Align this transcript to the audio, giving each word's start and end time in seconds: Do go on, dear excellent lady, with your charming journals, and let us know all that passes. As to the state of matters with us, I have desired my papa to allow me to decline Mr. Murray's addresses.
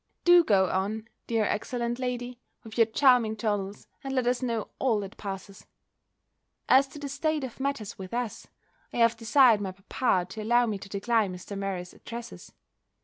Do 0.25 0.43
go 0.43 0.67
on, 0.67 1.07
dear 1.27 1.43
excellent 1.45 1.99
lady, 1.99 2.39
with 2.63 2.75
your 2.75 2.87
charming 2.87 3.37
journals, 3.37 3.85
and 4.03 4.15
let 4.15 4.25
us 4.25 4.41
know 4.41 4.69
all 4.79 4.99
that 5.01 5.15
passes. 5.15 5.67
As 6.67 6.87
to 6.87 6.97
the 6.97 7.07
state 7.07 7.43
of 7.43 7.59
matters 7.59 7.99
with 7.99 8.11
us, 8.11 8.47
I 8.91 8.97
have 8.97 9.15
desired 9.15 9.61
my 9.61 9.73
papa 9.89 10.25
to 10.31 10.41
allow 10.41 10.65
me 10.65 10.79
to 10.79 10.89
decline 10.89 11.31
Mr. 11.35 11.55
Murray's 11.55 11.93
addresses. 11.93 12.51